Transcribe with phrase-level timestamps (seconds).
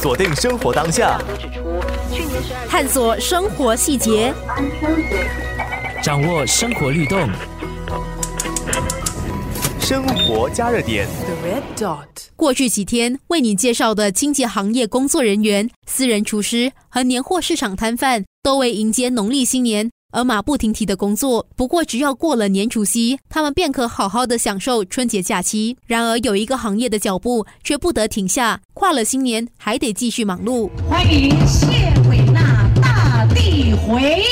[0.00, 1.20] 锁定生活当下，
[2.66, 4.32] 探索生活细节，
[6.02, 7.28] 掌握生活律动。
[9.78, 11.06] 生活加热点。
[12.34, 21.46] 过去几天为你介绍的清洁行业工作人员、私人厨师和年货市场摊贩，都为迎接农历新年而马不停蹄的工作。
[21.56, 25.76] 不过，只要过了年除夕，他们便可好好的享受春节假期。
[25.86, 30.70] 然而，有一个行业的脚步却不得停下，跨了新年还得继续忙碌。
[30.88, 34.22] 欢迎谢伟娜大地回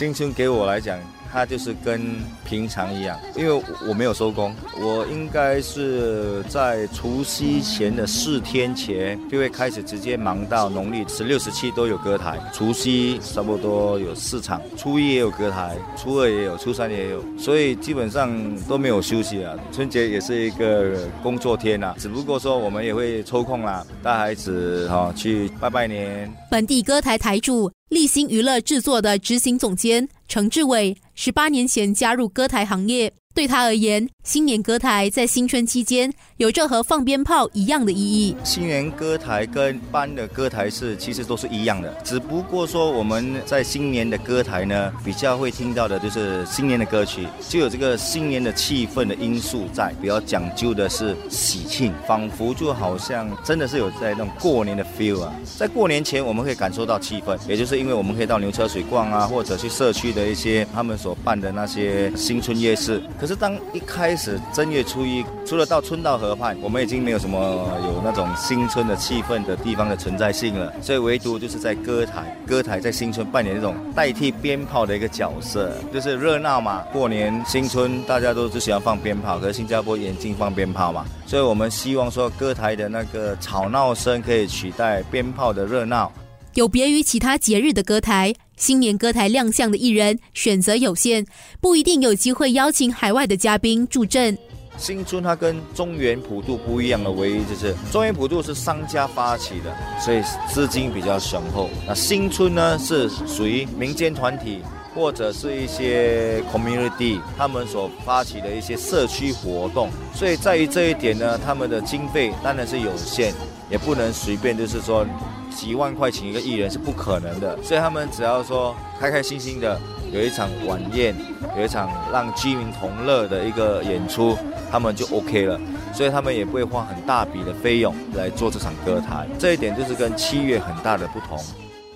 [0.00, 0.98] 新春给我来讲，
[1.30, 2.00] 它就是跟
[2.42, 19.54] 平常一样，因为我没有收工，我应该是在除夕前的四天前就会开始直接忙到农历十六、十七都有歌台，除夕差不多有四场，初一也有歌台，初二也有，初三也有，所以基本上都没有休息啊。
[19.70, 26.32] 春节也是一个工作天啊，只不过说我们也会抽空啦，带孩子哈去拜拜年。
[26.50, 33.12] 本地歌台台主立新娱乐制作的执行总监程志伟，十八年前加入歌台行业。
[33.32, 38.34] 对他而言，新年歌台在新春期间有着和放鞭炮一样的意义。
[38.42, 55.32] 新年歌台跟班的歌台是其实都是一样的，只不过说我们在新年的歌台呢，比较会听到的就是新年的歌曲，就有这个新年的气氛的因素在，比较讲究的是喜庆，仿佛就好像真的是有在那种过年的 feel 啊。
[55.56, 63.02] 在过年前，我们可以感受到气氛，也就是因为我们可以到牛车水逛啊，或者去社区的一些他们所办的那些新春夜市。
[63.20, 67.38] 可是当一开始正月初一，除了到春道河畔，我们已经没有什么
[67.84, 70.72] 有那种新春的气氛的地方的存在性了。
[70.80, 76.82] 所以唯独就是在歌台，歌台在新春扮演那种代替鞭炮的一个角色，就是热闹嘛。
[76.92, 86.10] 过年新春大家都是喜欢放鞭炮，可是新加坡严禁放鞭炮嘛，所以我们希望说歌台的那个吵闹声可以取代鞭炮的热闹。
[86.54, 91.24] 有别于其他节日的歌台，新年歌台亮相的艺人选择有限，
[91.60, 94.36] 不一定有机会邀请海外的嘉宾助阵。
[94.76, 100.22] 新春它跟中原普渡不一样的唯一就是中原普渡是商家发起的，所以
[100.52, 101.68] 资金比较雄厚。
[101.86, 104.60] 那新春呢是属于民间团体
[104.94, 113.32] 或者是一些 community 他们所发起的一些社区活动，所以在于这一点呢，他们的经费当然是有限，
[113.70, 115.06] 也不能随便就是说。
[115.52, 119.78] 几万块请一个艺人是不可能的，所以他们只要说开开心心的
[120.12, 121.14] 有一场晚宴，
[121.58, 124.38] 有一场让居民同乐的一个演出，
[124.70, 125.60] 他们就 OK 了。
[125.92, 131.36] 所以他们也不会花很大笔的费用来做这场歌台，这一点就是跟七月很大的不同。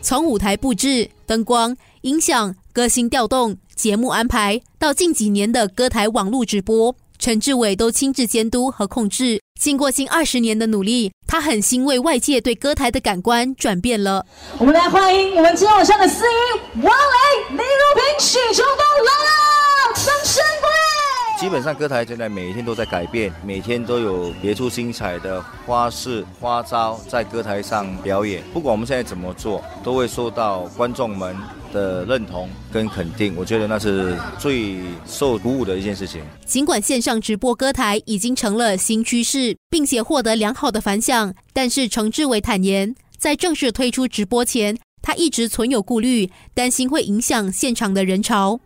[0.02, 9.40] 从舞台布置、灯光、音响、歌星调动、节目安排，到近几年的歌台网络直播，陈志伟都亲自监督和控制。
[9.60, 14.26] 经过近二十年的努力，他很欣慰外界对歌台的感官转变了。
[14.58, 17.16] 我们来欢迎我们今天晚上的司仪王雷、
[21.54, 28.42] 本上歌台现在每一天都在改变，每天都有别出心裁的花式花招在歌台上表演。
[28.52, 31.36] 不管我们现在怎么做，都会受到观众们。
[31.72, 36.22] 的认同跟肯定，我觉得那是最受鼓舞的一件事情。
[36.46, 48.60] 尽管线上直播歌台已经成了新趋势，并且获得良好的反响，但是程志伟坦言，在正式推出直播前，他一直存有顾虑，担心会影响现场的人潮。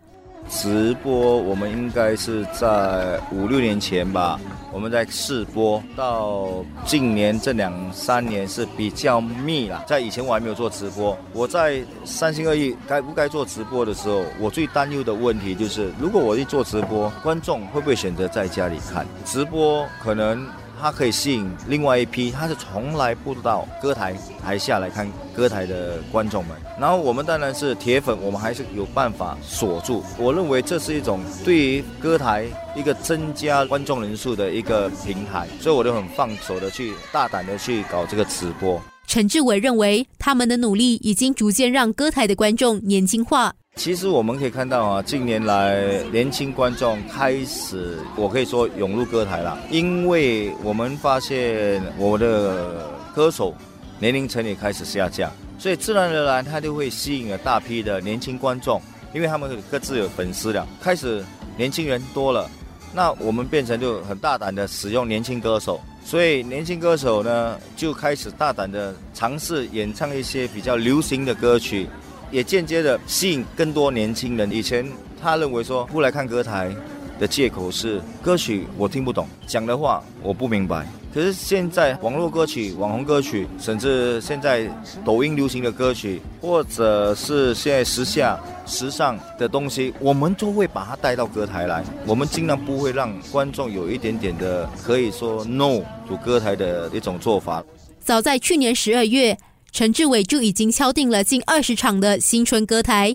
[0.48, 4.40] 直播我们应该是在五六年前吧，
[4.72, 9.84] 我们在试播，到近年这两三年是比较密了。
[9.86, 19.86] 在以前我还没有做直播，我在三心二意该不该做直播的时候，我最担忧的问题就是，如果我一做直播，观众会不会选择在家里看直播？
[20.02, 20.46] 可能。
[20.80, 26.56] 它可以吸引另外一批，他是从来不知道歌台台下来看歌台的观众们。
[26.80, 30.04] 然后我们当然是铁粉，我们还是有办法锁住。
[30.18, 32.46] 我认为这是一种对于歌台
[32.76, 38.80] 一个增加观众人数的一个平台，所以我都很放手的去大胆的去搞这个直播。
[39.06, 43.54] 陈志伟认为，他们的努力已经逐渐让歌台的观众年轻化。
[43.78, 53.54] 其实我们可以看到啊，近年来年轻观众开始，我可以说涌入歌台了，因为我们发现我的歌手
[54.00, 55.30] 年龄层也开始下降，
[55.60, 58.82] 所以自然而然他就会吸引了大批的年轻观众，
[59.14, 61.24] 因为他们各自有粉丝了，开始
[61.56, 62.50] 年轻人多了，
[62.92, 71.86] 那我们变成就很大胆的使用年轻歌手，所以年轻歌手呢就开始大胆的尝试演唱一些比较流行的歌曲。
[72.30, 74.50] 也间接的吸引更多年轻人。
[74.50, 74.86] 以前
[75.20, 76.74] 他认为说不来看歌台
[77.18, 80.86] 的借口是歌曲我听不懂，讲的话我不明白。
[81.12, 84.70] 可是现在网络歌曲、网红歌曲，甚至现在
[85.04, 91.82] 抖音流行的歌曲，或者是现在时下时尚的东西，我们都会把它带到歌台来。
[92.06, 97.64] 我们尽量不会让观众有一点点的可以说 no 主歌台的一种做法。
[97.98, 99.36] 早在去年十二月，
[99.72, 103.14] 陈志伟就已经敲定了近二十场的新春歌台。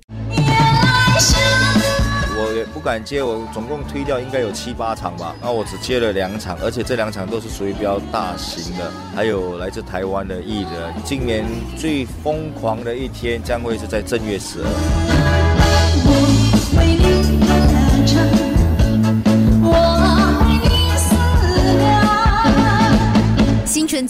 [2.36, 5.36] 我也不敢接，我总共推掉应该有七八场吧。
[5.42, 10.94] 那我只接了两场，而且这两场都是属于比较大型的，还有来自台湾的艺人。
[11.06, 11.46] 今年
[11.78, 15.43] 最疯狂的一天将会是在正月十二。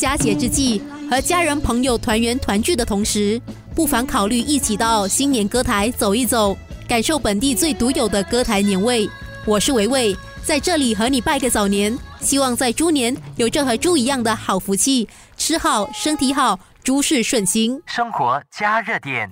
[0.03, 3.41] 佳节之际，和家人朋友团圆团聚的同时，
[3.73, 6.57] 不妨考虑一起到新年歌台走一走。
[6.89, 9.09] 感受本地最独有的歌台年味。
[9.45, 10.13] 我是维维，
[10.43, 15.07] 在这里和你拜个早年，希望在猪年有着和猪一样的好福气，
[15.37, 17.81] 吃好身体好，诸事顺心。
[17.85, 19.31] 生活加热点。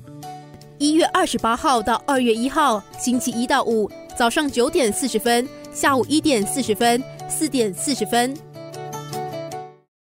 [0.77, 8.33] 一月二十八号到二月一号，星期一到五早上九点四十分，下午一点四十分，四点四十分。